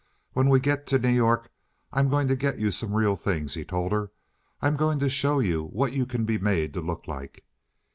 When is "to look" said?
6.73-7.07